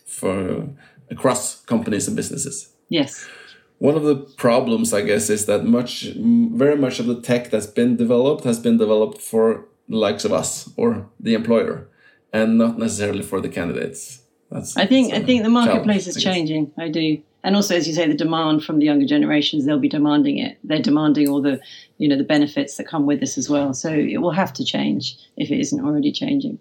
[0.06, 0.68] for
[1.10, 3.28] across companies and businesses yes
[3.78, 7.66] one of the problems i guess is that much very much of the tech that's
[7.66, 11.88] been developed has been developed for the likes of us or the employer
[12.32, 14.22] and not necessarily for the candidates.
[14.50, 16.72] That's i think i think the marketplace is changing.
[16.78, 17.22] I do.
[17.42, 20.58] And also as you say the demand from the younger generations they'll be demanding it.
[20.64, 21.60] They're demanding all the
[21.98, 23.74] you know the benefits that come with this as well.
[23.74, 26.58] So it will have to change if it isn't already changing.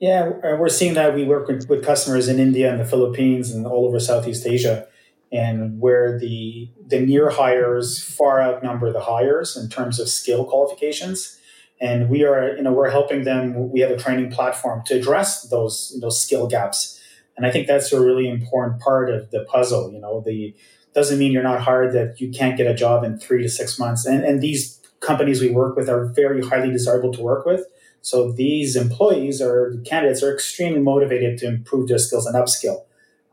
[0.00, 3.52] Yeah uh, we're seeing that we work with, with customers in india and the philippines
[3.52, 4.88] and all over southeast asia
[5.30, 11.38] and where the the near hires far outnumber the hires in terms of skill qualifications
[11.82, 15.42] and we are you know we're helping them we have a training platform to address
[15.50, 17.00] those those skill gaps
[17.36, 19.92] and I think that's a really important part of the puzzle.
[19.92, 20.54] You know, the
[20.94, 23.78] doesn't mean you're not hired that you can't get a job in three to six
[23.78, 24.04] months.
[24.04, 27.64] And, and these companies we work with are very highly desirable to work with.
[28.02, 32.84] So these employees or candidates are extremely motivated to improve their skills and upskill.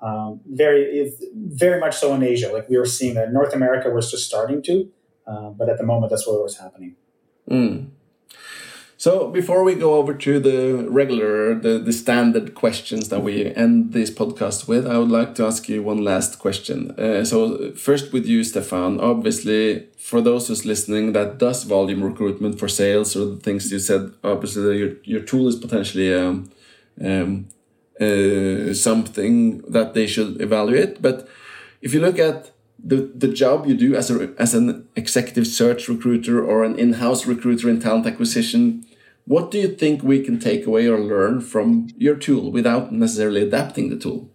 [0.02, 2.50] Um, very, very much so in Asia.
[2.54, 4.90] Like we were seeing that in North America, we're just starting to,
[5.28, 6.96] uh, but at the moment, that's where it was happening.
[7.50, 7.90] Mm.
[9.00, 13.94] So before we go over to the regular, the, the standard questions that we end
[13.94, 16.92] this podcast with, I would like to ask you one last question.
[17.00, 22.60] Uh, so first with you, Stephane, obviously for those who's listening that does volume recruitment
[22.60, 26.52] for sales or the things you said, obviously your, your tool is potentially um,
[27.02, 27.48] um,
[28.02, 31.02] uh, something that they should evaluate.
[31.02, 31.26] But
[31.82, 32.52] if you look at
[32.84, 37.26] the, the job you do as, a, as an executive search recruiter or an in-house
[37.26, 38.86] recruiter in talent acquisition,
[39.30, 43.44] what do you think we can take away or learn from your tool without necessarily
[43.44, 44.28] adapting the tool?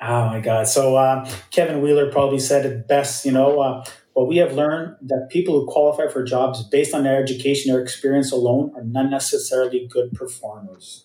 [0.00, 0.66] Oh my God.
[0.66, 3.84] So uh, Kevin Wheeler probably said it best, you know, uh,
[4.14, 7.82] what we have learned that people who qualify for jobs based on their education or
[7.82, 11.04] experience alone are not necessarily good performers.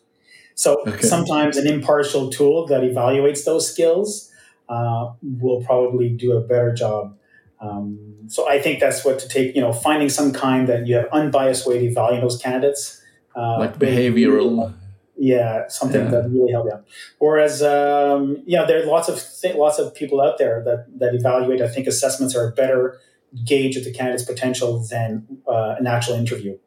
[0.55, 1.01] So okay.
[1.01, 4.31] sometimes an impartial tool that evaluates those skills
[4.69, 7.17] uh, will probably do a better job.
[7.59, 10.95] Um, so I think that's what to take, you know, finding some kind that you
[10.95, 13.01] have unbiased way to evaluate those candidates
[13.35, 14.73] uh, like behavioral
[15.15, 16.09] yeah, something Yeah.
[16.11, 16.79] that really helped you.
[17.19, 20.87] Whereas, um, you know, there are lots of th- lots of people out there that
[20.99, 21.61] that evaluate.
[21.61, 22.99] I think assessments are a better
[23.45, 26.57] gauge of the candidate's potential than uh, an actual interview.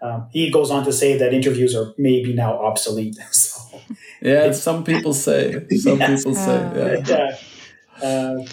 [0.00, 3.16] Um, he goes on to say that interviews are maybe now obsolete.
[3.32, 3.80] So,
[4.22, 5.66] Yeah, some people say.
[5.76, 6.58] Some people say.
[6.74, 7.36] Yeah.
[8.02, 8.06] yeah.
[8.08, 8.46] Uh,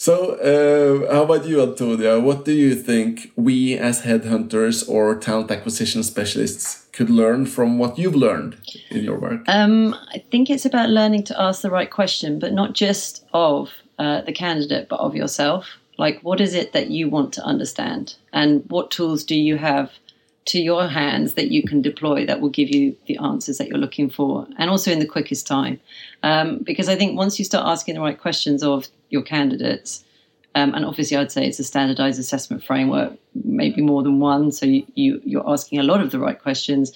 [0.00, 2.18] So, uh, how about you, Antonia?
[2.18, 7.98] What do you think we as headhunters or talent acquisition specialists could learn from what
[7.98, 8.56] you've learned
[8.88, 9.42] in your work?
[9.46, 13.72] Um, I think it's about learning to ask the right question, but not just of
[13.98, 15.66] uh, the candidate, but of yourself.
[15.98, 18.14] Like, what is it that you want to understand?
[18.32, 19.92] And what tools do you have
[20.46, 23.76] to your hands that you can deploy that will give you the answers that you're
[23.76, 24.46] looking for?
[24.56, 25.78] And also in the quickest time.
[26.22, 30.04] Um, because I think once you start asking the right questions of your candidates,
[30.54, 34.50] um, and obviously I'd say it's a standardized assessment framework, maybe more than one.
[34.52, 36.92] So you, you, you're asking a lot of the right questions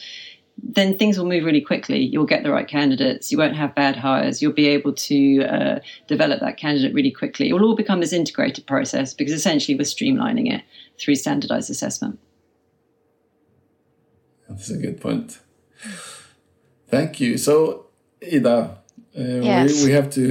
[0.57, 1.99] then things will move really quickly.
[1.99, 3.33] You'll get the right candidates.
[3.33, 4.41] You won't have bad hires.
[4.41, 7.49] You'll be able to uh, develop that candidate really quickly.
[7.49, 10.63] It will all become this integrated process because essentially we're streamlining it
[10.99, 12.21] through standardized assessment.
[14.49, 15.41] That's a good point.
[16.89, 17.37] Thank you.
[17.37, 17.87] So,
[18.23, 18.79] Ida,
[19.17, 19.81] uh, Yes.
[19.81, 20.25] we, we have to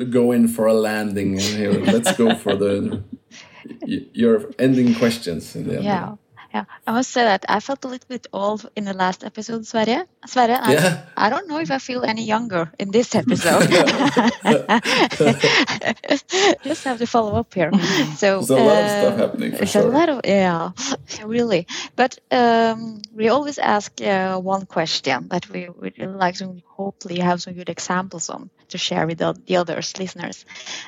[0.00, 1.72] uh, go in for a landing here.
[1.72, 3.02] Let's go for the
[3.84, 5.54] your ending questions.
[5.56, 5.84] In the end.
[5.84, 6.14] Yeah.
[6.54, 9.66] Yeah, I must say that I felt a little bit old in the last episode,
[9.66, 10.04] Sverre.
[10.26, 11.02] Sverre, and Yeah.
[11.16, 13.62] I don't know if I feel any younger in this episode.
[16.64, 17.70] Just have to follow up here.
[18.16, 19.88] So There's a lot of uh, stuff happening for There's sure.
[19.88, 20.70] a lot of yeah,
[21.24, 21.66] really.
[21.96, 27.40] But um, we always ask uh, one question that we would like to hopefully have
[27.40, 30.44] some good examples on to share with the, the others listeners.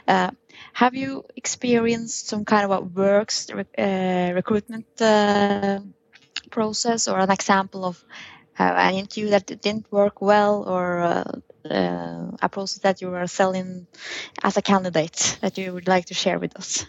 [0.07, 0.31] Uh,
[0.75, 5.79] have you experienced some kind of a works uh, recruitment uh,
[6.51, 8.05] process or an example of
[8.59, 11.25] uh, an interview that didn't work well or uh,
[11.71, 13.87] uh, a process that you were selling
[14.43, 16.87] as a candidate that you would like to share with us?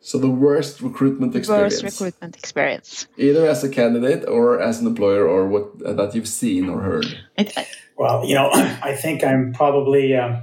[0.00, 3.08] So the worst recruitment experience, Worst recruitment experience.
[3.16, 6.80] either as a candidate or as an employer, or what uh, that you've seen or
[6.80, 7.06] heard.
[7.36, 7.66] I, I,
[7.96, 8.50] Well, you know,
[8.82, 10.42] I think I'm probably um,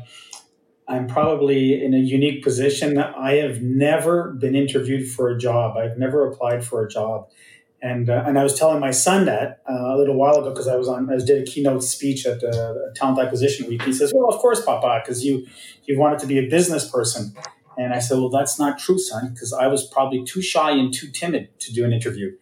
[0.88, 2.98] I'm probably in a unique position.
[2.98, 5.78] I have never been interviewed for a job.
[5.78, 7.28] I've never applied for a job,
[7.82, 10.67] and uh, and I was telling my son that uh, a little while ago because
[10.67, 13.82] I was on I did a keynote speech at the Talent Acquisition Week.
[13.82, 15.48] He says, "Well, of course, Papa, because you
[15.86, 17.36] you wanted to be a business person."
[17.78, 20.93] And I said, "Well, that's not true, son, because I was probably too shy and
[20.93, 22.36] too timid to do an interview."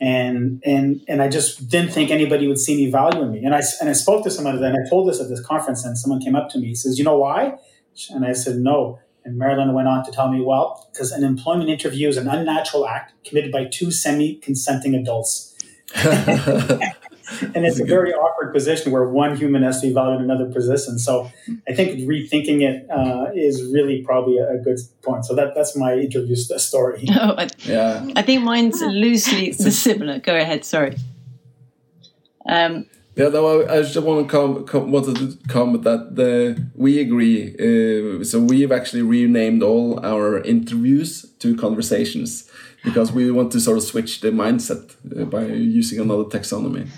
[0.00, 3.44] and and and I just didn't think anybody would see any value in me.
[3.44, 5.96] And I and I spoke to someone and I told this at this conference, and
[5.96, 6.68] someone came up to me.
[6.68, 7.54] He says, "You know why?"
[8.10, 11.70] And I said, "No." And Marilyn went on to tell me, "Well, because an employment
[11.70, 15.54] interview is an unnatural act committed by two semi-consenting adults."
[17.54, 20.98] and it's a very awkward position where one human has to evaluate another position.
[20.98, 21.30] So
[21.68, 25.24] I think rethinking it uh, is really probably a good point.
[25.24, 27.04] So that that's my interview st- story.
[27.10, 28.06] oh, I, yeah.
[28.14, 30.18] I think mine's loosely similar.
[30.20, 30.96] Go ahead, sorry.
[32.48, 36.62] Um, Yeah, no, I, I just want to com, com, wanted to comment that the
[36.74, 37.54] we agree.
[37.54, 42.50] Uh, so we've actually renamed all our interviews to conversations
[42.84, 46.88] because we want to sort of switch the mindset uh, by using another taxonomy.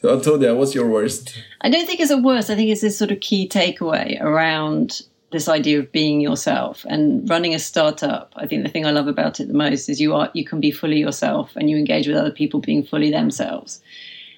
[0.00, 1.38] So Antonia, what's your worst?
[1.60, 2.48] I don't think it's a worst.
[2.48, 7.28] I think it's this sort of key takeaway around this idea of being yourself and
[7.28, 8.32] running a startup.
[8.36, 10.58] I think the thing I love about it the most is you are you can
[10.58, 13.82] be fully yourself and you engage with other people being fully themselves.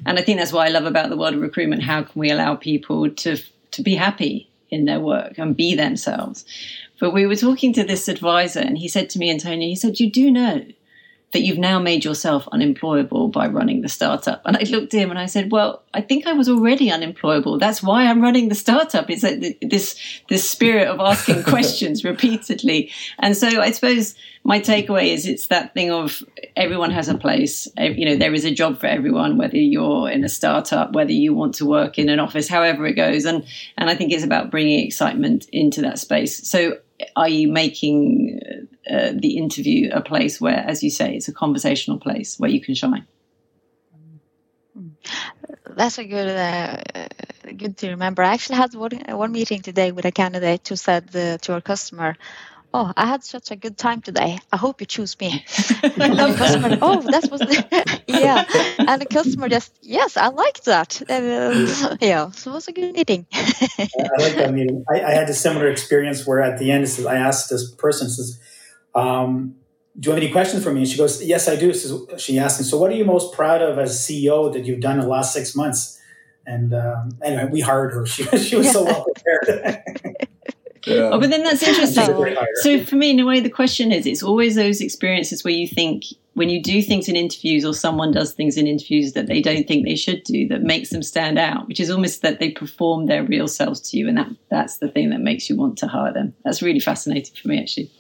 [0.06, 1.82] And I think that's what I love about the world of recruitment.
[1.82, 3.38] How can we allow people to
[3.72, 6.44] to be happy in their work and be themselves?
[7.00, 10.00] But we were talking to this advisor, and he said to me, Antonia, he said,
[10.00, 10.64] "You do know
[11.34, 15.10] that you've now made yourself unemployable by running the startup." And I looked at him
[15.10, 17.58] and I said, "Well, I think I was already unemployable.
[17.58, 19.10] That's why I'm running the startup.
[19.10, 25.08] Is that this this spirit of asking questions repeatedly?" And so I suppose my takeaway
[25.08, 26.22] is it's that thing of
[26.54, 27.66] everyone has a place.
[27.78, 31.32] You know, there is a job for everyone, whether you're in a startup, whether you
[31.32, 33.24] want to work in an office, however it goes.
[33.24, 33.44] And
[33.78, 36.46] and I think it's about bringing excitement into that space.
[36.46, 36.78] So,
[37.16, 38.40] are you making
[38.90, 42.60] uh, the interview a place where, as you say, it's a conversational place where you
[42.60, 43.06] can shine?
[45.76, 46.82] That's a good, uh,
[47.56, 48.22] good to remember.
[48.22, 51.60] I actually had one, one meeting today with a candidate who said uh, to our
[51.60, 52.16] customer,
[52.74, 54.38] "Oh, I had such a good time today.
[54.52, 55.30] I hope you choose me."
[55.82, 58.44] and the customer, "Oh, that was the, yeah,"
[58.78, 62.92] and the customer just, "Yes, I like that." Uh, yeah, so it was a good
[62.94, 63.26] meeting.
[63.32, 64.84] I like that meeting.
[64.92, 68.10] I, I had a similar experience where at the end, says- I asked this person,
[68.10, 68.40] says,
[68.94, 69.54] um,
[69.98, 70.80] do you have any questions for me?
[70.80, 71.72] And she goes, yes, I do.
[71.72, 74.80] So she asked me, so what are you most proud of as CEO that you've
[74.80, 76.00] done in the last six months?
[76.46, 78.04] And um, anyway, we hired her.
[78.04, 80.13] She, she was so well prepared.
[80.86, 81.10] Yeah.
[81.12, 82.02] Oh, but then that's interesting.
[82.02, 82.46] She's a great hire.
[82.62, 85.66] So for me, in a way, the question is, it's always those experiences where you
[85.66, 86.04] think
[86.34, 89.66] when you do things in interviews or someone does things in interviews that they don't
[89.68, 93.06] think they should do that makes them stand out, which is almost that they perform
[93.06, 94.08] their real selves to you.
[94.08, 96.34] And that that's the thing that makes you want to hire them.
[96.44, 97.90] That's really fascinating for me, actually.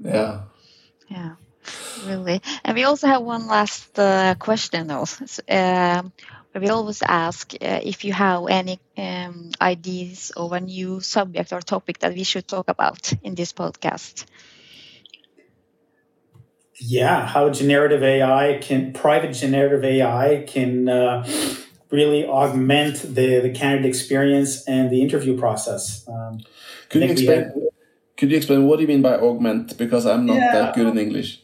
[0.00, 0.42] yeah.
[1.08, 1.34] Yeah,
[2.06, 2.40] really.
[2.64, 5.02] And we also have one last uh, question, though.
[5.02, 6.12] S- Um,
[6.54, 11.60] we always ask uh, if you have any um, ideas of a new subject or
[11.60, 14.24] topic that we should talk about in this podcast.
[16.80, 21.26] yeah, how generative AI can, private generative AI can uh,
[21.90, 26.06] really augment the, the candidate experience and the interview process.
[26.08, 26.40] Um,
[26.90, 27.38] Could you explain?
[27.44, 27.54] had-
[28.16, 29.76] Could you explain what do you mean by augment?
[29.78, 30.52] Because I'm not Yeah.
[30.52, 31.42] that good in English.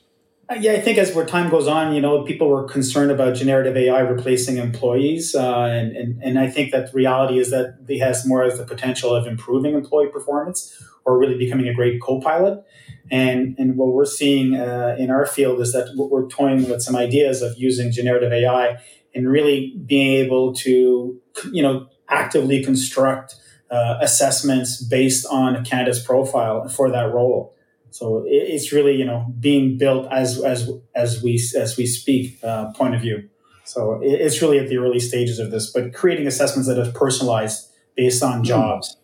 [0.49, 3.35] Uh, Yeah, I think as where time goes on, you know, people were concerned about
[3.35, 7.79] generative AI replacing employees, uh, and, and and I think that the reality is that
[7.89, 12.01] it has more as the potential of improving employee performance or really becoming a great
[12.01, 12.65] co-pilot.
[13.11, 16.81] And and what we're seeing uh, in our field is that we're we're toying with
[16.81, 18.79] some ideas of using generative AI
[19.17, 21.21] and really being able to,
[21.53, 23.35] you know, actively construct
[23.71, 27.56] uh, assessments based on a candidate's profile for that role.
[27.97, 32.73] So it's really you know being built as as as we as we speak uh,
[32.73, 33.29] point of view.
[33.65, 37.73] So it's really at the early stages of this, but creating assessments that are personalized
[37.97, 38.97] based on jobs.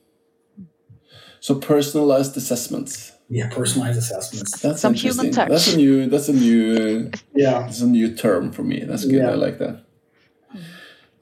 [1.40, 3.12] So personalized assessments.
[3.28, 4.60] Yeah, personalized assessments.
[4.60, 5.32] That's Some human interesting.
[5.32, 5.48] touch.
[5.48, 6.06] That's a new.
[6.06, 7.10] That's a new.
[7.34, 8.84] Yeah, That's a new term for me.
[8.84, 9.22] That's good.
[9.22, 9.30] Yeah.
[9.30, 9.84] I like that.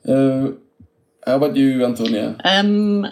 [0.04, 0.52] Uh,
[1.24, 2.36] how about you, Antonia?
[2.42, 3.06] Um,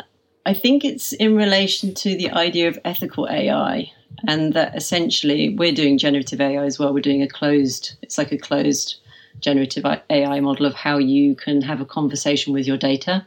[0.45, 3.93] I think it's in relation to the idea of ethical AI,
[4.27, 6.93] and that essentially we're doing generative AI as well.
[6.93, 8.97] We're doing a closed, it's like a closed
[9.41, 13.27] generative AI model of how you can have a conversation with your data.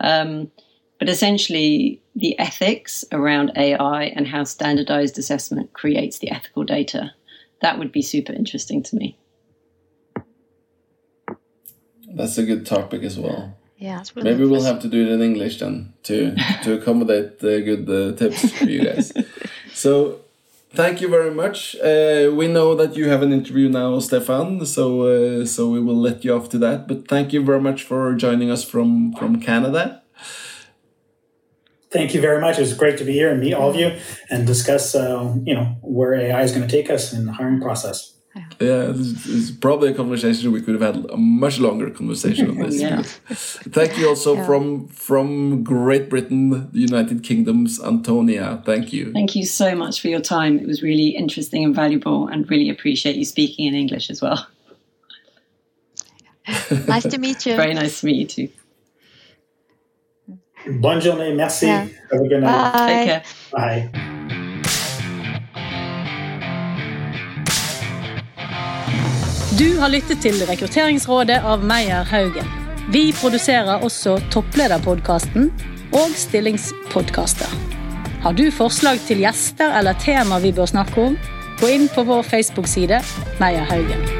[0.00, 0.50] Um,
[0.98, 7.12] but essentially, the ethics around AI and how standardized assessment creates the ethical data.
[7.62, 9.16] That would be super interesting to me.
[12.12, 13.56] That's a good topic as well.
[13.76, 17.38] Yeah, it's really Maybe we'll have to do it in English then to to accommodate
[17.38, 19.12] the good uh, tips for you guys.
[19.78, 20.20] so,
[20.70, 21.76] thank you very much.
[21.76, 24.64] Uh, we know that you have an interview now, Stephane.
[24.66, 26.88] So uh, so we will let you off to that.
[26.88, 30.02] But thank you very much for joining us from from Canada.
[31.90, 32.58] thank you very much.
[32.58, 33.98] It was great to be here and meet all of you
[34.30, 37.60] and discuss uh, you know where AI is going to take us in the hiring
[37.60, 38.17] process.
[38.60, 42.58] Yeah, it's, it's probably a conversation we could have had a much longer conversation on
[42.58, 42.80] this.
[42.80, 43.02] Yeah.
[43.72, 44.46] Thank you also Yeah.
[44.46, 48.62] from from Great Britain, the United Kingdom's Antonia.
[48.64, 49.12] Thank you.
[49.12, 50.58] Thank you so much for your time.
[50.58, 54.46] It was really interesting and valuable, and really appreciate you speaking in English as well.
[56.88, 57.56] Nice to meet you.
[57.56, 58.48] Very nice to meet you too.
[60.80, 61.66] Bonne journée, merci.
[61.66, 61.86] Yeah.
[62.10, 62.72] Have a good night.
[62.72, 62.88] Bye.
[62.88, 63.22] Take care.
[63.52, 64.44] Bye.
[69.58, 72.46] Du har lyttet til Rekrutteringsrådet av Meyer Haugen.
[72.94, 75.48] Vi produserer også Topplederpodkasten
[75.98, 77.56] og Stillingspodkaster.
[78.22, 81.18] Har du forslag til gjester eller tema vi bør snakke om,
[81.58, 83.02] gå inn på vår Facebook-side
[83.42, 84.17] Meyer Haugen.